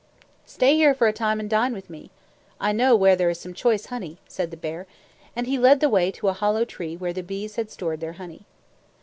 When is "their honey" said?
7.99-8.47